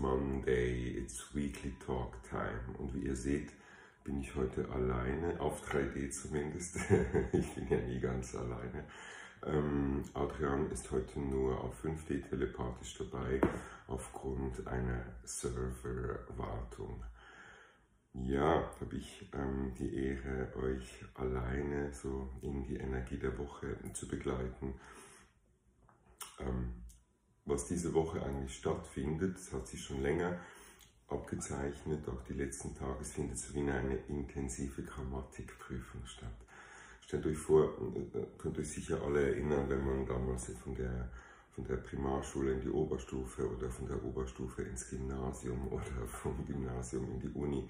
Monday, 0.00 0.98
it's 0.98 1.34
Weekly 1.34 1.72
Talk 1.84 2.22
Time. 2.28 2.76
Und 2.78 2.94
wie 2.94 3.06
ihr 3.06 3.16
seht, 3.16 3.52
bin 4.04 4.20
ich 4.20 4.34
heute 4.34 4.68
alleine, 4.70 5.40
auf 5.40 5.66
3D 5.68 6.10
zumindest. 6.10 6.76
ich 7.32 7.54
bin 7.54 7.68
ja 7.68 7.78
nie 7.78 7.98
ganz 7.98 8.34
alleine. 8.34 8.84
Ähm, 9.44 10.04
Adrian 10.14 10.70
ist 10.70 10.90
heute 10.90 11.18
nur 11.20 11.60
auf 11.60 11.84
5D 11.84 12.28
telepathisch 12.28 12.98
dabei, 12.98 13.40
aufgrund 13.86 14.66
einer 14.66 15.04
Serverwartung. 15.24 17.02
Ja, 18.12 18.70
habe 18.80 18.96
ich 18.96 19.30
ähm, 19.34 19.72
die 19.78 19.94
Ehre, 19.94 20.52
euch 20.56 21.04
alleine 21.14 21.92
so 21.92 22.30
in 22.42 22.64
die 22.64 22.76
Energie 22.76 23.18
der 23.18 23.36
Woche 23.38 23.76
zu 23.92 24.08
begleiten. 24.08 24.74
Ähm, 26.40 26.85
was 27.46 27.66
diese 27.66 27.94
Woche 27.94 28.22
eigentlich 28.22 28.56
stattfindet, 28.56 29.36
das 29.36 29.52
hat 29.52 29.66
sich 29.66 29.82
schon 29.82 30.02
länger 30.02 30.38
abgezeichnet, 31.08 32.08
auch 32.08 32.22
die 32.24 32.34
letzten 32.34 32.74
Tage, 32.74 33.04
findet 33.04 33.38
so 33.38 33.54
wie 33.54 33.60
eine 33.60 33.96
intensive 34.08 34.82
Grammatikprüfung 34.82 36.04
statt. 36.04 36.34
Stellt 37.00 37.24
euch 37.26 37.38
vor, 37.38 37.64
äh, 38.14 38.26
könnt 38.36 38.58
euch 38.58 38.68
sicher 38.68 39.00
alle 39.02 39.30
erinnern, 39.30 39.68
wenn 39.68 39.84
man 39.84 40.04
damals 40.04 40.50
von 40.58 40.74
der, 40.74 41.08
von 41.52 41.64
der 41.64 41.76
Primarschule 41.76 42.54
in 42.54 42.60
die 42.60 42.68
Oberstufe 42.70 43.48
oder 43.48 43.70
von 43.70 43.86
der 43.86 44.02
Oberstufe 44.04 44.62
ins 44.62 44.90
Gymnasium 44.90 45.68
oder 45.70 46.06
vom 46.08 46.44
Gymnasium 46.44 47.08
in 47.12 47.20
die 47.20 47.30
Uni 47.30 47.68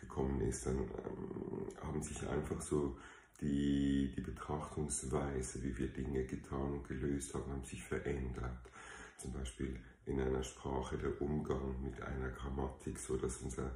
gekommen 0.00 0.40
ist, 0.42 0.66
dann 0.66 0.78
ähm, 0.78 1.66
haben 1.82 2.00
sich 2.00 2.24
einfach 2.28 2.60
so 2.60 2.96
die, 3.40 4.12
die 4.16 4.20
Betrachtungsweise, 4.20 5.62
wie 5.64 5.76
wir 5.76 5.88
Dinge 5.88 6.24
getan 6.24 6.74
und 6.74 6.86
gelöst 6.86 7.34
haben, 7.34 7.50
haben 7.50 7.64
sich 7.64 7.82
verändert 7.82 8.70
zum 9.18 9.32
Beispiel 9.32 9.78
in 10.06 10.20
einer 10.20 10.42
Sprache 10.42 10.96
der 10.98 11.20
Umgang 11.20 11.82
mit 11.82 12.00
einer 12.00 12.30
Grammatik, 12.30 12.98
so 12.98 13.16
dass 13.16 13.38
unser 13.38 13.72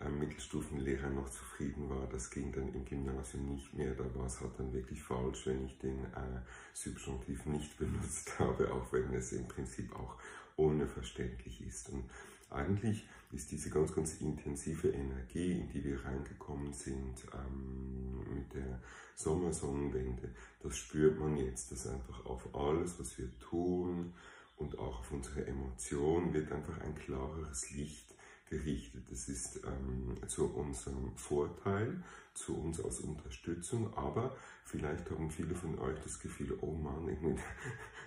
äh, 0.00 0.08
Mittelstufenlehrer 0.08 1.10
noch 1.10 1.28
zufrieden 1.28 1.90
war. 1.90 2.06
Das 2.08 2.30
ging 2.30 2.52
dann 2.52 2.72
im 2.72 2.84
Gymnasium 2.84 3.46
nicht 3.46 3.74
mehr. 3.74 3.94
Da 3.94 4.04
war 4.14 4.26
es 4.26 4.40
halt 4.40 4.52
dann 4.58 4.72
wirklich 4.72 5.02
falsch, 5.02 5.46
wenn 5.46 5.66
ich 5.66 5.78
den 5.78 6.04
äh, 6.04 6.40
Subjunktiv 6.72 7.44
nicht 7.46 7.76
benutzt 7.78 8.38
habe, 8.38 8.72
auch 8.72 8.92
wenn 8.92 9.12
es 9.14 9.32
im 9.32 9.48
Prinzip 9.48 9.94
auch 9.94 10.16
unverständlich 10.56 11.66
ist. 11.66 11.90
Und 11.90 12.04
eigentlich 12.50 13.06
ist 13.32 13.50
diese 13.50 13.70
ganz, 13.70 13.94
ganz 13.94 14.20
intensive 14.20 14.88
Energie, 14.88 15.52
in 15.52 15.68
die 15.68 15.84
wir 15.84 16.04
reingekommen 16.04 16.72
sind 16.72 17.26
ähm, 17.34 18.34
mit 18.34 18.54
der 18.54 18.80
Sommersonnenwende, 19.14 20.30
das 20.62 20.76
spürt 20.76 21.18
man 21.18 21.36
jetzt, 21.36 21.72
dass 21.72 21.86
einfach 21.86 22.24
auf 22.24 22.54
alles, 22.54 22.98
was 22.98 23.18
wir 23.18 23.28
tun, 23.38 24.14
und 24.58 24.78
auch 24.78 25.00
auf 25.00 25.12
unsere 25.12 25.46
Emotionen 25.46 26.32
wird 26.34 26.52
einfach 26.52 26.80
ein 26.80 26.94
klareres 26.94 27.70
Licht 27.70 28.14
gerichtet. 28.50 29.04
Das 29.10 29.28
ist 29.28 29.60
ähm, 29.64 30.16
zu 30.26 30.52
unserem 30.54 31.16
Vorteil, 31.16 32.02
zu 32.34 32.56
uns 32.56 32.80
als 32.80 33.00
Unterstützung, 33.00 33.92
aber 33.94 34.36
vielleicht 34.64 35.10
haben 35.10 35.30
viele 35.30 35.54
von 35.54 35.78
euch 35.78 35.98
das 36.00 36.18
Gefühl, 36.20 36.56
oh 36.60 36.72
Mann, 36.72 37.08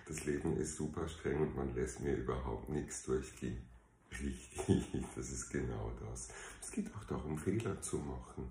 das 0.06 0.24
Leben 0.24 0.56
ist 0.56 0.76
super 0.76 1.08
streng 1.08 1.40
und 1.40 1.56
man 1.56 1.74
lässt 1.74 2.00
mir 2.00 2.16
überhaupt 2.16 2.68
nichts 2.68 3.04
durchgehen. 3.04 3.62
Richtig, 4.10 4.84
das 5.16 5.30
ist 5.30 5.50
genau 5.50 5.92
das. 6.00 6.28
Es 6.60 6.70
geht 6.70 6.94
auch 6.94 7.04
darum, 7.04 7.38
Fehler 7.38 7.80
zu 7.80 7.98
machen, 7.98 8.50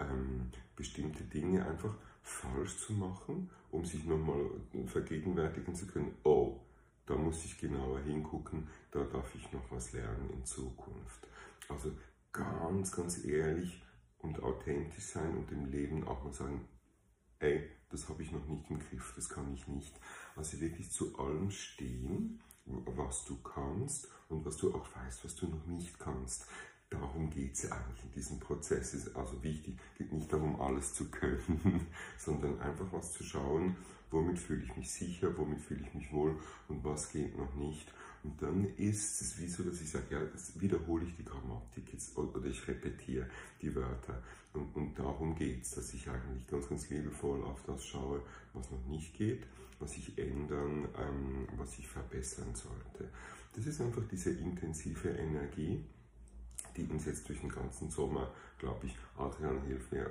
ähm, 0.00 0.50
bestimmte 0.74 1.24
Dinge 1.24 1.64
einfach 1.66 1.94
falsch 2.22 2.76
zu 2.78 2.92
machen, 2.92 3.50
um 3.70 3.84
sich 3.84 4.04
nochmal 4.04 4.50
vergegenwärtigen 4.86 5.74
zu 5.74 5.86
können, 5.86 6.14
oh, 6.24 6.60
da 7.06 7.16
muss 7.16 7.44
ich 7.44 7.58
genauer 7.58 8.00
hingucken, 8.00 8.68
da 8.90 9.04
darf 9.04 9.34
ich 9.34 9.50
noch 9.52 9.70
was 9.70 9.92
lernen 9.92 10.30
in 10.30 10.44
Zukunft. 10.44 11.26
Also 11.68 11.92
ganz, 12.32 12.92
ganz 12.92 13.24
ehrlich 13.24 13.82
und 14.18 14.42
authentisch 14.42 15.06
sein 15.06 15.36
und 15.36 15.50
dem 15.50 15.66
Leben 15.66 16.06
auch 16.06 16.22
mal 16.24 16.32
sagen, 16.32 16.68
ey, 17.38 17.70
das 17.90 18.08
habe 18.08 18.22
ich 18.22 18.32
noch 18.32 18.46
nicht 18.46 18.68
im 18.70 18.80
Griff, 18.80 19.12
das 19.14 19.28
kann 19.28 19.52
ich 19.54 19.66
nicht. 19.68 19.98
Also 20.34 20.60
wirklich 20.60 20.90
zu 20.90 21.18
allem 21.18 21.50
stehen, 21.50 22.42
was 22.64 23.24
du 23.24 23.36
kannst 23.36 24.08
und 24.28 24.44
was 24.44 24.56
du 24.56 24.74
auch 24.74 24.86
weißt, 24.96 25.24
was 25.24 25.36
du 25.36 25.46
noch 25.46 25.66
nicht 25.66 25.98
kannst. 25.98 26.46
Darum 26.90 27.30
geht 27.30 27.54
es 27.54 27.70
eigentlich 27.70 28.04
in 28.04 28.12
diesem 28.12 28.40
Prozess. 28.40 28.94
Es 28.94 29.06
ist 29.06 29.16
also 29.16 29.42
wichtig, 29.42 29.78
geht 29.98 30.12
nicht 30.12 30.32
darum, 30.32 30.60
alles 30.60 30.94
zu 30.94 31.10
können, 31.10 31.86
sondern 32.18 32.60
einfach 32.60 32.86
was 32.92 33.12
zu 33.12 33.24
schauen, 33.24 33.76
womit 34.16 34.38
fühle 34.38 34.64
ich 34.64 34.76
mich 34.76 34.90
sicher, 34.90 35.36
womit 35.36 35.60
fühle 35.60 35.82
ich 35.82 35.94
mich 35.94 36.12
wohl 36.12 36.36
und 36.68 36.82
was 36.82 37.12
geht 37.12 37.36
noch 37.36 37.54
nicht. 37.54 37.92
Und 38.24 38.40
dann 38.42 38.66
ist 38.76 39.20
es 39.20 39.40
wie 39.40 39.46
so, 39.46 39.62
dass 39.62 39.80
ich 39.80 39.90
sage, 39.90 40.06
ja, 40.10 40.24
das 40.24 40.58
wiederhole 40.60 41.04
ich 41.04 41.14
die 41.14 41.24
Grammatik 41.24 41.92
jetzt, 41.92 42.16
oder 42.16 42.44
ich 42.44 42.66
repetiere 42.66 43.28
die 43.62 43.72
Wörter. 43.74 44.22
Und, 44.52 44.74
und 44.74 44.98
darum 44.98 45.36
geht 45.36 45.62
es, 45.62 45.72
dass 45.72 45.94
ich 45.94 46.08
eigentlich 46.08 46.46
ganz, 46.46 46.68
ganz 46.68 46.88
liebevoll 46.90 47.44
auf 47.44 47.62
das 47.66 47.86
schaue, 47.86 48.22
was 48.54 48.70
noch 48.70 48.84
nicht 48.86 49.14
geht, 49.14 49.44
was 49.78 49.96
ich 49.96 50.18
ändern, 50.18 50.88
ähm, 50.98 51.46
was 51.56 51.78
ich 51.78 51.86
verbessern 51.86 52.54
sollte. 52.54 53.10
Das 53.54 53.66
ist 53.66 53.80
einfach 53.80 54.02
diese 54.10 54.30
intensive 54.30 55.10
Energie, 55.10 55.84
die 56.76 56.86
uns 56.86 57.06
jetzt 57.06 57.28
durch 57.28 57.40
den 57.40 57.48
ganzen 57.48 57.90
Sommer, 57.90 58.32
glaube 58.58 58.86
ich, 58.86 58.96
Adrian 59.16 59.62
hilft 59.62 59.92
mir, 59.92 60.08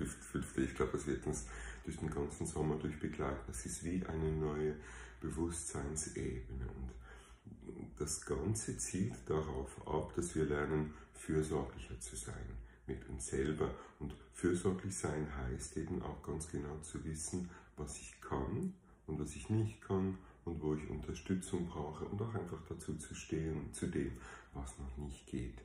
ich 0.56 0.74
glaube, 0.74 0.96
es 0.96 1.06
wird 1.06 1.26
uns 1.26 1.46
durch 1.84 1.96
den 1.98 2.10
ganzen 2.10 2.46
Sommer 2.46 2.76
durch 2.76 2.98
begleiten. 2.98 3.50
Es 3.50 3.66
ist 3.66 3.84
wie 3.84 4.04
eine 4.06 4.32
neue 4.32 4.74
Bewusstseinsebene. 5.20 6.66
Und 6.68 7.90
das 7.98 8.24
Ganze 8.24 8.76
zielt 8.78 9.14
darauf 9.26 9.86
ab, 9.86 10.12
dass 10.16 10.34
wir 10.34 10.44
lernen, 10.44 10.94
fürsorglicher 11.14 11.98
zu 12.00 12.16
sein 12.16 12.56
mit 12.86 13.08
uns 13.08 13.26
selber. 13.28 13.70
Und 13.98 14.14
fürsorglich 14.32 14.96
sein 14.96 15.26
heißt 15.36 15.76
eben 15.76 16.02
auch 16.02 16.22
ganz 16.22 16.48
genau 16.48 16.78
zu 16.82 17.04
wissen, 17.04 17.48
was 17.76 17.98
ich 17.98 18.20
kann 18.20 18.74
und 19.06 19.18
was 19.18 19.34
ich 19.34 19.48
nicht 19.50 19.80
kann 19.80 20.18
und 20.44 20.62
wo 20.62 20.74
ich 20.74 20.88
Unterstützung 20.88 21.66
brauche 21.66 22.04
und 22.04 22.20
auch 22.22 22.34
einfach 22.34 22.62
dazu 22.68 22.96
zu 22.96 23.14
stehen, 23.14 23.72
zu 23.72 23.86
dem, 23.86 24.12
was 24.54 24.78
noch 24.78 24.96
nicht 24.96 25.26
geht. 25.26 25.60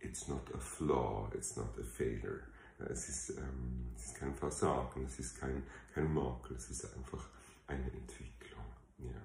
It's 0.00 0.28
not 0.28 0.42
a 0.54 0.58
flaw, 0.58 1.28
it's 1.34 1.56
not 1.56 1.78
a 1.78 1.84
failure. 1.84 2.40
Es 2.88 3.08
ist, 3.08 3.30
ähm, 3.38 3.92
es 3.94 4.06
ist 4.06 4.14
kein 4.16 4.34
Versagen, 4.34 5.04
es 5.04 5.18
ist 5.18 5.38
kein, 5.38 5.62
kein 5.94 6.12
Makel, 6.12 6.56
es 6.56 6.70
ist 6.70 6.84
einfach 6.96 7.28
eine 7.66 7.84
Entwicklung. 7.92 8.64
Ja. 8.98 9.20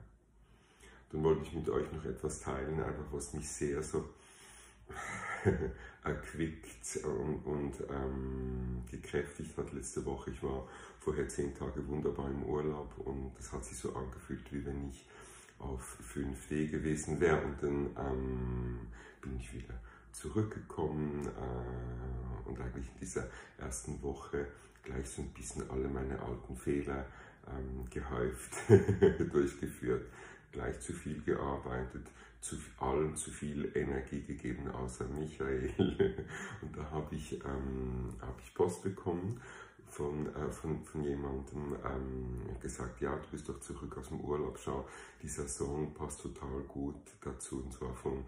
Dann 1.10 1.24
wollte 1.24 1.44
ich 1.44 1.54
mit 1.54 1.70
euch 1.70 1.90
noch 1.94 2.04
etwas 2.04 2.42
teilen, 2.42 2.82
einfach 2.84 3.06
was 3.12 3.34
mich 3.34 3.48
sehr 3.48 3.82
so 3.82 4.10
erquickt 6.04 6.98
und, 7.06 7.46
und 7.46 7.74
ähm, 7.90 8.84
gekräftigt 8.92 9.58
hat 9.58 9.72
letzte 9.72 10.04
Woche. 10.06 10.32
Ich 10.32 10.44
war 10.44 10.68
vorher 11.00 11.28
zehn 11.30 11.56
Tage 11.56 11.88
wunderbar 11.88 12.30
im 12.30 12.44
Urlaub 12.44 12.98
und 12.98 13.34
das 13.38 13.54
hat 13.54 13.64
sich 13.64 13.78
so 13.78 13.96
angefühlt, 13.96 14.52
wie 14.52 14.66
wenn 14.66 14.90
ich 14.90 15.08
auf 15.60 15.98
5D 16.14 16.70
gewesen 16.70 17.20
wäre 17.20 17.42
und 17.42 17.64
dann 17.64 17.90
ähm, 17.98 18.80
bin 19.22 19.38
ich 19.38 19.54
wieder 19.54 19.74
zurückgekommen 20.16 21.28
äh, 21.28 22.50
und 22.50 22.60
eigentlich 22.60 22.88
in 22.94 23.00
dieser 23.00 23.28
ersten 23.58 24.02
Woche 24.02 24.48
gleich 24.84 25.10
so 25.10 25.22
ein 25.22 25.30
bisschen 25.30 25.70
alle 25.70 25.88
meine 25.88 26.18
alten 26.20 26.56
Fehler 26.56 27.06
ähm, 27.48 27.86
gehäuft 27.90 28.54
durchgeführt, 29.34 30.06
gleich 30.52 30.80
zu 30.80 30.94
viel 30.94 31.22
gearbeitet, 31.22 32.08
zu 32.40 32.56
allen 32.80 33.16
zu 33.16 33.32
viel 33.32 33.72
Energie 33.76 34.22
gegeben, 34.22 34.70
außer 34.70 35.06
Michael. 35.06 35.74
und 36.62 36.78
da 36.78 36.90
habe 36.92 37.16
ich, 37.16 37.34
ähm, 37.44 38.14
hab 38.22 38.40
ich 38.42 38.54
Post 38.54 38.84
bekommen 38.84 39.42
von, 39.90 40.34
äh, 40.34 40.52
von, 40.52 40.84
von 40.84 41.04
jemandem 41.04 41.76
ähm, 41.84 42.60
gesagt, 42.62 43.02
ja, 43.02 43.16
du 43.16 43.28
bist 43.32 43.50
doch 43.50 43.60
zurück 43.60 43.98
aus 43.98 44.10
dem 44.10 44.22
Urlaub, 44.22 44.58
schau, 44.64 44.88
dieser 45.22 45.48
Song 45.48 45.94
passt 45.94 46.22
total 46.22 46.62
gut 46.68 46.96
dazu, 47.22 47.58
und 47.58 47.74
zwar 47.74 47.94
von 47.94 48.24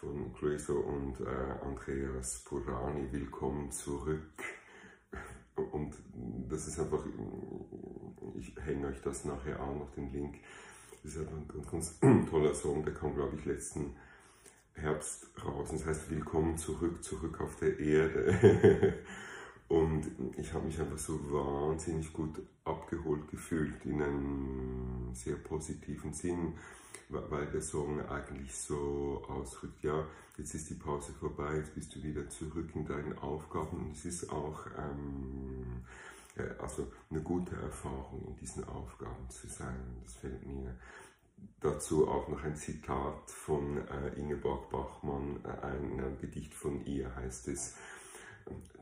von 0.00 0.32
Clueso 0.34 0.78
und 0.80 1.20
äh, 1.20 1.64
Andreas 1.64 2.44
Purani, 2.44 3.10
willkommen 3.12 3.70
zurück. 3.70 4.42
Und 5.72 5.94
das 6.50 6.68
ist 6.68 6.78
einfach, 6.78 7.02
ich 8.38 8.54
hänge 8.62 8.88
euch 8.88 9.00
das 9.00 9.24
nachher 9.24 9.58
auch 9.58 9.74
noch 9.74 9.90
den 9.92 10.12
Link. 10.12 10.36
Das 11.02 11.12
ist 11.12 11.20
einfach 11.20 11.36
ein 11.36 11.48
ganz, 11.48 11.70
ganz 11.70 12.00
toller 12.30 12.54
Song, 12.54 12.84
der 12.84 12.92
kam, 12.92 13.14
glaube 13.14 13.36
ich, 13.36 13.46
letzten 13.46 13.96
Herbst 14.74 15.28
raus. 15.42 15.70
Das 15.72 15.86
heißt, 15.86 16.10
willkommen 16.10 16.58
zurück, 16.58 17.02
zurück 17.02 17.40
auf 17.40 17.56
der 17.56 17.78
Erde. 17.78 18.98
Und 19.68 20.06
ich 20.36 20.52
habe 20.52 20.66
mich 20.66 20.78
einfach 20.78 20.98
so 20.98 21.18
wahnsinnig 21.32 22.12
gut 22.12 22.40
abgeholt 22.64 23.28
gefühlt 23.28 23.84
in 23.84 24.00
einem 24.00 25.10
sehr 25.12 25.36
positiven 25.36 26.12
Sinn 26.12 26.54
weil 27.08 27.46
der 27.46 27.62
Song 27.62 28.00
eigentlich 28.08 28.54
so 28.54 29.24
ausdrückt, 29.28 29.82
ja, 29.82 30.06
jetzt 30.36 30.54
ist 30.54 30.70
die 30.70 30.74
Pause 30.74 31.12
vorbei, 31.12 31.56
jetzt 31.56 31.74
bist 31.74 31.94
du 31.94 32.02
wieder 32.02 32.28
zurück 32.28 32.70
in 32.74 32.84
deinen 32.84 33.16
Aufgaben 33.18 33.78
und 33.78 33.92
es 33.92 34.04
ist 34.04 34.30
auch 34.30 34.66
ähm, 34.76 35.84
also 36.58 36.90
eine 37.10 37.22
gute 37.22 37.56
Erfahrung, 37.56 38.24
in 38.28 38.36
diesen 38.36 38.64
Aufgaben 38.64 39.28
zu 39.30 39.46
sein. 39.46 40.00
Das 40.04 40.14
fällt 40.14 40.44
mir 40.46 40.74
dazu 41.60 42.08
auch 42.08 42.28
noch 42.28 42.42
ein 42.42 42.56
Zitat 42.56 43.30
von 43.30 43.78
äh, 43.88 44.18
Ingeborg 44.18 44.68
Bachmann 44.70 45.40
von 45.42 45.52
einem 45.62 46.18
Gedicht 46.18 46.54
von 46.54 46.84
ihr 46.84 47.14
heißt 47.14 47.48
es, 47.48 47.76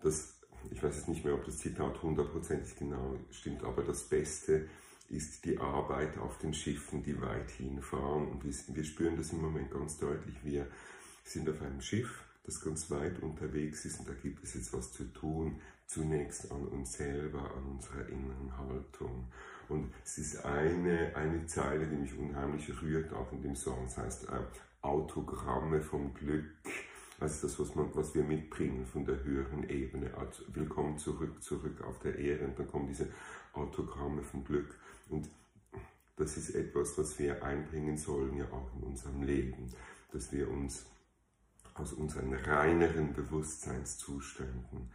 dass, 0.02 0.40
ich 0.70 0.82
weiß 0.82 0.96
jetzt 0.96 1.08
nicht 1.08 1.24
mehr, 1.24 1.34
ob 1.34 1.44
das 1.44 1.58
Zitat 1.58 2.02
hundertprozentig 2.02 2.76
genau 2.76 3.16
stimmt, 3.30 3.64
aber 3.64 3.82
das 3.82 4.04
Beste 4.04 4.68
ist 5.08 5.44
die 5.44 5.58
Arbeit 5.58 6.18
auf 6.18 6.38
den 6.38 6.54
Schiffen, 6.54 7.02
die 7.02 7.20
weit 7.20 7.50
hinfahren. 7.50 8.28
Und 8.28 8.44
wir 8.44 8.84
spüren 8.84 9.16
das 9.16 9.32
im 9.32 9.42
Moment 9.42 9.70
ganz 9.70 9.98
deutlich. 9.98 10.36
Wir 10.42 10.66
sind 11.22 11.48
auf 11.48 11.60
einem 11.60 11.80
Schiff, 11.80 12.24
das 12.44 12.60
ganz 12.60 12.90
weit 12.90 13.20
unterwegs 13.22 13.84
ist 13.84 14.00
und 14.00 14.08
da 14.08 14.14
gibt 14.14 14.42
es 14.42 14.54
jetzt 14.54 14.72
was 14.72 14.92
zu 14.92 15.04
tun. 15.12 15.60
Zunächst 15.86 16.50
an 16.50 16.66
uns 16.68 16.94
selber, 16.94 17.54
an 17.54 17.64
unserer 17.64 18.08
inneren 18.08 18.56
Haltung. 18.56 19.28
Und 19.68 19.92
es 20.02 20.18
ist 20.18 20.44
eine, 20.44 21.14
eine 21.14 21.46
Zeile, 21.46 21.86
die 21.86 21.96
mich 21.96 22.16
unheimlich 22.16 22.70
rührt, 22.82 23.12
auch 23.12 23.30
in 23.32 23.42
dem 23.42 23.54
Song. 23.54 23.84
Das 23.84 23.98
heißt 23.98 24.28
äh, 24.28 24.40
Autogramme 24.80 25.82
vom 25.82 26.12
Glück. 26.14 26.44
Also 27.20 27.46
das, 27.46 27.58
was, 27.58 27.74
man, 27.74 27.94
was 27.94 28.14
wir 28.14 28.24
mitbringen 28.24 28.86
von 28.86 29.04
der 29.04 29.22
höheren 29.22 29.68
Ebene. 29.68 30.12
Also 30.14 30.42
willkommen 30.48 30.98
zurück, 30.98 31.42
zurück 31.42 31.82
auf 31.82 31.98
der 32.00 32.18
Erde. 32.18 32.46
Und 32.46 32.58
dann 32.58 32.68
kommen 32.68 32.88
diese 32.88 33.08
Autogramme 33.52 34.22
vom 34.22 34.44
Glück. 34.44 34.78
Und 35.08 35.28
das 36.16 36.36
ist 36.36 36.54
etwas, 36.54 36.98
was 36.98 37.18
wir 37.18 37.42
einbringen 37.44 37.96
sollen, 37.96 38.36
ja 38.36 38.46
auch 38.50 38.70
in 38.76 38.82
unserem 38.82 39.22
Leben. 39.22 39.72
Dass 40.12 40.32
wir 40.32 40.50
uns 40.50 40.86
aus 41.74 41.92
unseren 41.92 42.32
reineren 42.32 43.12
Bewusstseinszuständen 43.14 44.90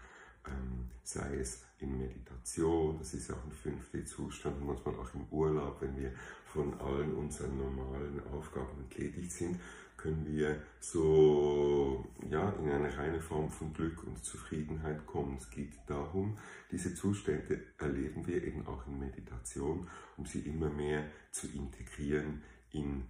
ähm, 0.48 0.90
sei 1.04 1.38
es 1.38 1.64
in 1.80 1.98
Meditation, 1.98 2.98
das 3.00 3.14
ist 3.14 3.30
ja 3.30 3.36
auch 3.36 3.44
ein 3.44 3.52
fünfter 3.52 4.06
Zustand, 4.06 4.66
manchmal 4.66 4.96
auch 4.96 5.14
im 5.14 5.26
Urlaub, 5.32 5.82
wenn 5.82 5.98
wir 5.98 6.12
von 6.46 6.74
allen 6.80 7.14
unseren 7.16 7.58
normalen 7.58 8.22
Aufgaben 8.32 8.80
entledigt 8.80 9.32
sind, 9.32 9.60
können 10.00 10.26
wir 10.26 10.62
so 10.80 12.06
ja, 12.30 12.50
in 12.52 12.70
eine 12.70 12.98
reine 12.98 13.20
Form 13.20 13.50
von 13.50 13.74
Glück 13.74 14.04
und 14.04 14.24
Zufriedenheit 14.24 15.06
kommen. 15.06 15.38
Es 15.38 15.50
geht 15.50 15.74
darum, 15.88 16.38
diese 16.72 16.96
Zustände 16.96 17.62
erleben 17.78 18.26
wir 18.26 18.44
eben 18.44 18.66
auch 18.66 18.88
in 18.88 18.98
Meditation, 18.98 19.88
um 20.18 20.26
sie 20.26 20.40
immer 20.40 20.70
mehr 20.70 21.06
zu 21.32 21.48
integrieren 21.48 22.44
in 22.72 23.04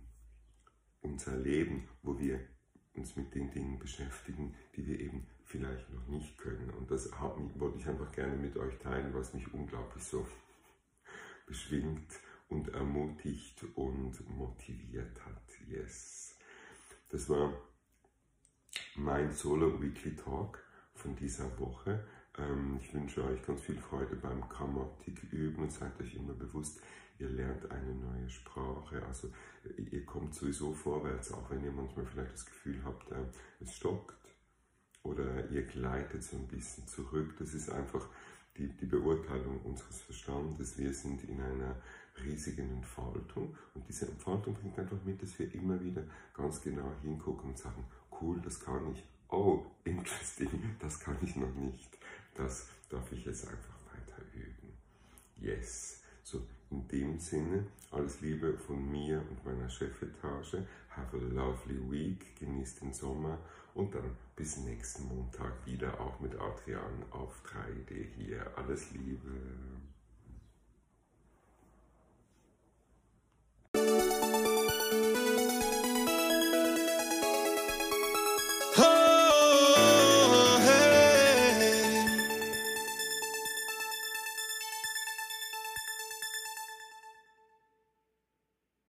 unser 1.02 1.38
Leben, 1.38 1.88
wo 2.02 2.20
wir 2.20 2.40
uns 2.96 3.16
mit 3.16 3.34
den 3.36 3.52
Dingen 3.52 3.78
beschäftigen, 3.78 4.56
die 4.76 4.86
wir 4.88 5.00
eben 5.00 5.28
vielleicht 5.46 5.92
noch 5.94 6.08
nicht 6.08 6.38
können. 6.38 6.72
Und 6.72 6.90
das 6.90 7.12
wollte 7.56 7.78
ich 7.78 7.88
einfach 7.88 8.12
gerne 8.12 8.36
mit 8.36 8.58
euch 8.58 8.78
teilen, 8.80 9.14
was 9.14 9.34
mich 9.34 9.54
unglaublich 9.54 10.04
so 10.04 10.26
beschwingt 11.46 12.20
und 12.50 12.70
ermutigt 12.70 13.64
und 13.76 14.28
motiviert 14.30 15.24
hat. 15.26 15.44
Yes. 15.68 16.29
Das 17.20 17.28
war 17.28 17.52
mein 18.96 19.30
Solo 19.34 19.82
Weekly 19.82 20.16
Talk 20.16 20.58
von 20.94 21.18
dieser 21.18 21.60
Woche. 21.60 22.08
Ähm, 22.38 22.80
ich 22.82 22.94
wünsche 22.94 23.26
euch 23.26 23.46
ganz 23.46 23.60
viel 23.60 23.78
Freude 23.78 24.16
beim 24.16 24.48
Grammatik 24.48 25.24
üben 25.24 25.64
und 25.64 25.70
seid 25.70 26.00
euch 26.00 26.16
immer 26.16 26.32
bewusst, 26.32 26.80
ihr 27.18 27.28
lernt 27.28 27.70
eine 27.72 27.94
neue 27.94 28.30
Sprache. 28.30 29.06
Also 29.06 29.34
ihr 29.92 30.06
kommt 30.06 30.34
sowieso 30.34 30.74
vorwärts, 30.74 31.34
auch 31.34 31.50
wenn 31.50 31.62
ihr 31.62 31.74
manchmal 31.74 32.06
vielleicht 32.06 32.36
das 32.36 32.46
Gefühl 32.46 32.82
habt, 32.86 33.12
äh, 33.12 33.26
es 33.60 33.76
stockt 33.76 34.16
oder 35.04 35.50
ihr 35.50 35.64
gleitet 35.64 36.24
so 36.24 36.38
ein 36.38 36.48
bisschen 36.48 36.88
zurück. 36.88 37.36
Das 37.38 37.54
ist 37.54 37.70
einfach 37.70 38.08
die, 38.56 38.70
die 38.78 38.86
Beurteilung 38.86 39.60
unseres 39.64 40.00
Verstandes. 40.04 40.78
Wir 40.78 40.94
sind 40.94 41.26
in 41.26 41.42
einer 41.42 41.82
riesigen 42.24 42.70
Entfaltung 42.70 43.56
und 43.74 43.88
diese 43.88 44.08
Entfaltung 44.08 44.54
bringt 44.54 44.78
einfach 44.78 45.04
mit, 45.04 45.22
dass 45.22 45.38
wir 45.40 45.54
immer 45.54 45.80
wieder 45.82 46.04
ganz 46.34 46.62
genau 46.62 46.92
hingucken 47.02 47.50
und 47.50 47.58
sagen, 47.58 47.84
cool, 48.22 48.40
das 48.44 48.60
kann 48.60 48.92
ich. 48.94 49.04
Oh, 49.30 49.64
interesting, 49.84 50.50
das 50.80 51.00
kann 51.00 51.18
ich 51.22 51.36
noch 51.36 51.54
nicht. 51.56 51.98
Das 52.36 52.68
darf 52.90 53.12
ich 53.12 53.26
jetzt 53.26 53.48
einfach 53.48 53.76
weiter 53.94 54.22
üben. 54.34 54.74
Yes. 55.38 56.02
So, 56.24 56.42
in 56.70 56.88
dem 56.88 57.20
Sinne, 57.20 57.66
alles 57.92 58.22
Liebe 58.22 58.54
von 58.58 58.92
mir 58.92 59.24
und 59.30 59.44
meiner 59.46 59.70
Chefetage. 59.70 60.64
Have 60.90 61.18
a 61.18 61.34
lovely 61.34 61.80
week, 61.90 62.36
genießt 62.40 62.82
den 62.82 62.94
Sommer 62.94 63.40
und 63.74 63.96
dann 63.96 64.16
bis 64.36 64.58
nächsten 64.58 65.08
Montag 65.08 65.66
wieder 65.66 66.00
auch 66.00 66.20
mit 66.20 66.34
Adrian 66.36 67.04
auf 67.12 67.42
3D 67.46 68.06
hier. 68.16 68.46
Alles 68.58 68.92
Liebe. 68.92 69.30